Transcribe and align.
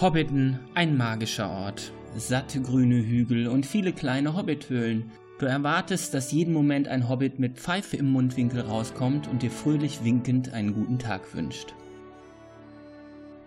Hobbiton, 0.00 0.60
ein 0.74 0.96
magischer 0.96 1.50
Ort. 1.50 1.90
Satte 2.16 2.62
grüne 2.62 3.04
Hügel 3.04 3.48
und 3.48 3.66
viele 3.66 3.92
kleine 3.92 4.36
Hobbithöhlen. 4.36 5.10
Du 5.40 5.46
erwartest, 5.46 6.14
dass 6.14 6.30
jeden 6.30 6.54
Moment 6.54 6.86
ein 6.86 7.08
Hobbit 7.08 7.40
mit 7.40 7.58
Pfeife 7.58 7.96
im 7.96 8.12
Mundwinkel 8.12 8.60
rauskommt 8.60 9.26
und 9.26 9.42
dir 9.42 9.50
fröhlich 9.50 10.04
winkend 10.04 10.52
einen 10.52 10.72
guten 10.72 11.00
Tag 11.00 11.34
wünscht. 11.34 11.74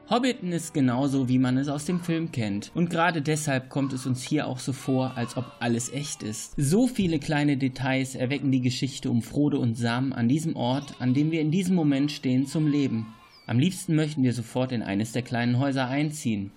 Hobbiton 0.09 0.52
ist 0.52 0.73
genauso, 0.73 1.29
wie 1.29 1.39
man 1.39 1.55
es 1.55 1.70
aus 1.70 1.85
dem 1.85 2.02
Film 2.02 2.34
kennt. 2.34 2.70
Und 2.75 2.89
gerade 2.89 3.21
deshalb 3.21 3.70
kommt 3.70 3.93
es 3.93 4.05
uns 4.05 4.21
hier 4.21 4.45
auch 4.45 4.59
so 4.59 4.73
vor, 4.73 5.15
als 5.15 5.38
ob 5.38 5.45
alles 5.61 5.93
echt 5.93 6.21
ist. 6.21 6.55
So 6.57 6.86
viele 6.86 7.20
kleine 7.20 7.55
Details 7.55 8.13
erwecken 8.13 8.52
die 8.52 8.59
Geschichte 8.59 9.09
um 9.09 9.21
Frodo 9.21 9.57
und 9.57 9.76
Sam 9.76 10.12
an 10.12 10.27
diesem 10.27 10.57
Ort, 10.57 10.95
an 10.99 11.13
dem 11.13 11.31
wir 11.31 11.40
in 11.40 11.52
diesem 11.52 11.76
Moment 11.76 12.12
stehen, 12.12 12.45
zum 12.45 12.68
Leben. 12.68 13.05
Am 13.48 13.59
liebsten 13.59 13.95
möchten 13.95 14.23
wir 14.23 14.34
sofort 14.34 14.72
in 14.72 14.84
eines 14.84 15.12
der 15.12 15.23
kleinen 15.23 15.59
Häuser 15.59 15.88
einziehen. 15.88 16.52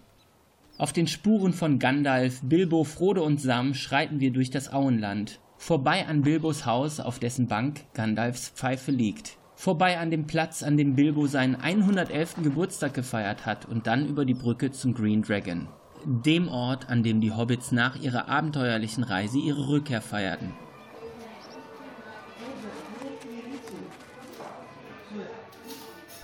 Auf 0.76 0.92
den 0.92 1.06
Spuren 1.06 1.52
von 1.52 1.78
Gandalf, 1.78 2.40
Bilbo, 2.42 2.84
Frodo 2.84 3.24
und 3.24 3.40
Sam 3.40 3.74
schreiten 3.74 4.20
wir 4.20 4.32
durch 4.32 4.50
das 4.50 4.72
Auenland. 4.72 5.40
Vorbei 5.56 6.06
an 6.06 6.22
Bilbos 6.22 6.66
Haus, 6.66 7.00
auf 7.00 7.18
dessen 7.18 7.46
Bank 7.46 7.82
Gandalfs 7.94 8.50
Pfeife 8.50 8.90
liegt. 8.90 9.38
Vorbei 9.54 9.98
an 9.98 10.10
dem 10.10 10.26
Platz, 10.26 10.62
an 10.62 10.76
dem 10.76 10.94
Bilbo 10.94 11.26
seinen 11.26 11.54
111. 11.54 12.42
Geburtstag 12.42 12.92
gefeiert 12.92 13.46
hat 13.46 13.66
und 13.66 13.86
dann 13.86 14.06
über 14.06 14.24
die 14.24 14.34
Brücke 14.34 14.72
zum 14.72 14.94
Green 14.94 15.22
Dragon. 15.22 15.68
Dem 16.04 16.48
Ort, 16.48 16.90
an 16.90 17.02
dem 17.02 17.20
die 17.20 17.32
Hobbits 17.32 17.72
nach 17.72 17.96
ihrer 17.96 18.28
abenteuerlichen 18.28 19.04
Reise 19.04 19.38
ihre 19.38 19.68
Rückkehr 19.68 20.02
feierten. 20.02 20.52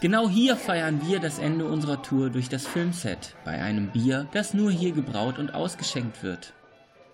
Genau 0.01 0.31
hier 0.31 0.57
feiern 0.57 1.03
wir 1.07 1.21
das 1.21 1.39
Ende 1.39 1.67
unserer 1.67 2.01
Tour 2.01 2.31
durch 2.31 2.49
das 2.49 2.67
Filmset, 2.67 3.37
bei 3.45 3.61
einem 3.61 3.89
Bier, 3.89 4.27
das 4.33 4.55
nur 4.55 4.71
hier 4.71 4.93
gebraut 4.93 5.39
und 5.39 5.53
ausgeschenkt 5.53 6.23
wird. 6.23 6.55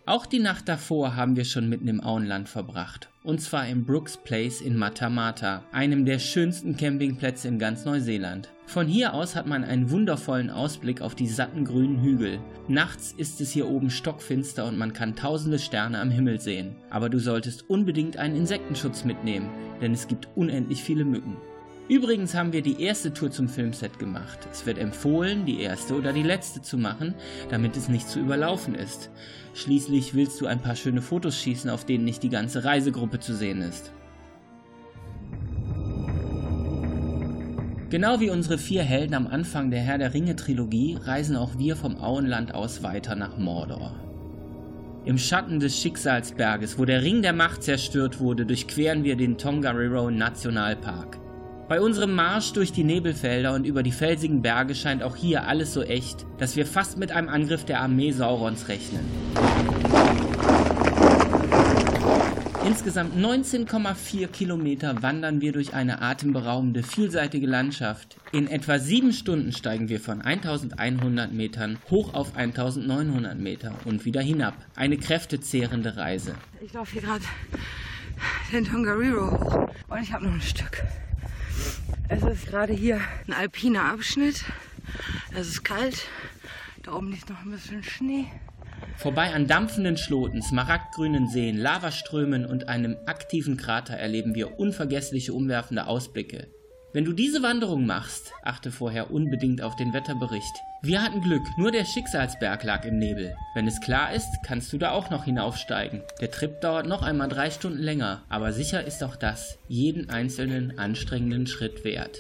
Auch 0.05 0.25
die 0.25 0.39
Nacht 0.39 0.69
davor 0.69 1.17
haben 1.17 1.35
wir 1.35 1.45
schon 1.45 1.69
mitten 1.69 1.89
im 1.89 2.01
Auenland 2.01 2.49
verbracht, 2.49 3.09
und 3.25 3.41
zwar 3.41 3.67
im 3.67 3.85
Brooks 3.85 4.19
Place 4.19 4.61
in 4.61 4.77
Matamata, 4.77 5.65
einem 5.73 6.05
der 6.05 6.21
schönsten 6.21 6.77
Campingplätze 6.77 7.49
in 7.49 7.59
ganz 7.59 7.85
Neuseeland. 7.85 8.51
Von 8.67 8.87
hier 8.87 9.15
aus 9.15 9.35
hat 9.35 9.49
man 9.49 9.65
einen 9.65 9.91
wundervollen 9.91 10.49
Ausblick 10.49 11.03
auf 11.03 11.17
die 11.17 11.27
satten 11.27 11.65
grünen 11.65 12.01
Hügel. 12.03 12.39
Nachts 12.69 13.13
ist 13.17 13.41
es 13.41 13.51
hier 13.51 13.69
oben 13.69 13.91
stockfinster 13.91 14.65
und 14.65 14.79
man 14.79 14.93
kann 14.93 15.17
tausende 15.17 15.59
Sterne 15.59 15.99
am 15.99 16.13
Himmel 16.13 16.41
sehen. 16.41 16.77
Aber 16.91 17.09
du 17.09 17.19
solltest 17.19 17.69
unbedingt 17.69 18.17
einen 18.17 18.37
Insektenschutz 18.37 19.05
mitnehmen, 19.05 19.51
denn 19.81 19.93
es 19.93 20.07
gibt 20.07 20.29
unendlich 20.37 20.85
viele 20.85 21.05
Mücken. 21.05 21.37
Übrigens 21.89 22.35
haben 22.35 22.53
wir 22.53 22.63
die 22.63 22.83
erste 22.83 23.13
Tour 23.13 23.31
zum 23.31 23.49
Filmset 23.49 24.01
gemacht. 24.01 24.49
Es 24.51 24.67
wird 24.67 24.79
empfohlen, 24.79 25.47
die 25.47 25.61
erste 25.61 25.95
oder 25.95 26.13
die 26.13 26.25
letzte 26.25 26.61
zu 26.61 26.79
machen, 26.79 27.15
damit 27.49 27.77
es 27.77 27.89
nicht 27.89 28.09
zu 28.09 28.19
überlaufen 28.19 28.75
ist. 28.75 29.11
Schließlich 29.55 30.15
willst 30.15 30.41
du 30.41 30.47
ein 30.47 30.61
paar 30.61 30.75
schöne 30.75 31.01
Fotos 31.01 31.39
schießen, 31.41 31.71
auf 31.71 31.87
denen 31.87 32.05
nicht 32.05 32.25
die 32.25 32.29
ganze 32.29 32.65
Reisegruppe 32.65 33.21
zu 33.21 33.37
sehen 33.37 33.63
ist. 33.63 33.93
Genau 37.89 38.19
wie 38.19 38.31
unsere 38.31 38.59
vier 38.59 38.83
Helden 38.83 39.15
am 39.15 39.29
Anfang 39.29 39.71
der 39.71 39.81
Herr 39.81 39.99
der 39.99 40.13
Ringe 40.13 40.35
Trilogie 40.35 40.99
reisen 41.01 41.37
auch 41.37 41.57
wir 41.57 41.77
vom 41.77 41.99
Auenland 41.99 42.53
aus 42.53 42.83
weiter 42.83 43.15
nach 43.15 43.39
Mordor. 43.39 43.95
Im 45.05 45.19
Schatten 45.19 45.61
des 45.61 45.79
Schicksalsberges, 45.79 46.81
wo 46.81 46.85
der 46.85 47.03
Ring 47.03 47.23
der 47.23 47.33
Macht 47.33 47.63
zerstört 47.63 48.19
wurde, 48.19 48.45
durchqueren 48.45 49.05
wir 49.05 49.15
den 49.15 49.39
Tongariro 49.39 50.11
Nationalpark. 50.11 51.21
Bei 51.69 51.81
unserem 51.81 52.15
Marsch 52.15 52.53
durch 52.53 52.71
die 52.71 52.85
Nebelfelder 52.85 53.53
und 53.53 53.67
über 53.67 53.83
die 53.83 53.91
felsigen 53.91 54.41
Berge 54.41 54.77
scheint 54.77 55.03
auch 55.03 55.17
hier 55.17 55.49
alles 55.49 55.75
so 55.75 55.83
echt, 55.83 56.25
dass 56.39 56.55
wir 56.55 56.65
fast 56.65 56.97
mit 56.97 57.11
einem 57.11 57.29
Angriff 57.29 57.65
der 57.65 57.81
Armee 57.81 58.13
Saurons 58.13 58.69
rechnen. 58.69 59.05
Insgesamt 62.65 63.17
19,4 63.17 64.29
Kilometer 64.29 65.03
wandern 65.03 65.41
wir 65.41 65.51
durch 65.51 65.75
eine 65.75 66.03
atemberaubende, 66.03 66.85
vielseitige 66.85 67.49
Landschaft. 67.49 68.17
In 68.31 68.47
etwa 68.47 68.79
sieben 68.79 69.13
Stunden 69.13 69.51
steigen 69.51 69.89
wir 69.89 69.99
von 69.99 70.21
1100 70.23 71.33
Metern 71.33 71.79
hoch 71.91 72.15
auf 72.15 72.37
1900 72.37 73.37
Meter 73.37 73.75
und 73.85 74.05
wieder 74.05 74.21
hinab. 74.21 74.55
Eine 74.77 74.99
kräftezehrende 74.99 75.97
Reise. 75.97 76.37
Ich 76.61 76.73
laufe 76.73 76.93
hier 76.93 77.03
gerade 77.03 77.25
den 78.53 78.65
Tongariro 78.65 79.33
hoch 79.33 79.69
und 79.89 80.01
ich 80.01 80.13
habe 80.13 80.27
noch 80.27 80.33
ein 80.33 80.41
Stück. 80.41 80.85
Es 82.09 82.23
ist 82.23 82.47
gerade 82.47 82.73
hier 82.73 83.01
ein 83.27 83.33
alpiner 83.33 83.85
Abschnitt. 83.85 84.45
Es 85.35 85.49
ist 85.49 85.65
kalt. 85.65 86.07
Da 86.83 86.95
oben 86.95 87.11
liegt 87.11 87.29
noch 87.29 87.43
ein 87.43 87.51
bisschen 87.51 87.83
Schnee. 87.83 88.27
Vorbei 88.97 89.35
an 89.35 89.47
dampfenden 89.47 89.97
Schloten, 89.97 90.41
smaragdgrünen 90.41 91.29
Seen, 91.29 91.59
Lavaströmen 91.59 92.47
und 92.47 92.69
einem 92.69 92.97
aktiven 93.07 93.57
Krater 93.57 93.95
erleben 93.95 94.35
wir 94.35 94.59
unvergessliche 94.59 95.33
umwerfende 95.33 95.87
Ausblicke. 95.87 96.49
Wenn 96.97 97.05
du 97.05 97.13
diese 97.13 97.43
Wanderung 97.43 97.85
machst, 97.85 98.33
achte 98.43 98.73
vorher 98.73 99.11
unbedingt 99.11 99.61
auf 99.61 99.77
den 99.77 99.93
Wetterbericht. 99.93 100.63
Wir 100.81 101.03
hatten 101.03 101.21
Glück, 101.21 101.43
nur 101.59 101.71
der 101.71 101.85
Schicksalsberg 101.85 102.65
lag 102.65 102.87
im 102.87 102.97
Nebel. 102.97 103.37
Wenn 103.55 103.67
es 103.67 103.83
klar 103.83 104.15
ist, 104.15 104.31
kannst 104.47 104.73
du 104.73 104.79
da 104.79 104.93
auch 104.93 105.11
noch 105.11 105.25
hinaufsteigen. 105.25 106.01
Der 106.23 106.31
Trip 106.31 106.59
dauert 106.63 106.87
noch 106.87 107.03
einmal 107.03 107.29
drei 107.29 107.51
Stunden 107.51 107.83
länger, 107.83 108.23
aber 108.31 108.55
sicher 108.55 108.83
ist 108.83 109.05
auch 109.05 109.17
das 109.17 109.59
jeden 109.69 110.09
einzelnen 110.09 110.79
anstrengenden 110.79 111.47
Schritt 111.47 111.85
wert. 111.85 112.19